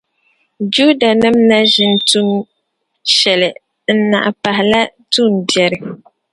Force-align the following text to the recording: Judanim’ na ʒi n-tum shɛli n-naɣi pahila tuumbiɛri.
Judanim’ 0.73 1.37
na 1.49 1.57
ʒi 1.71 1.85
n-tum 1.95 2.29
shɛli 3.15 3.49
n-naɣi 3.97 4.31
pahila 4.43 4.81
tuumbiɛri. 5.11 5.77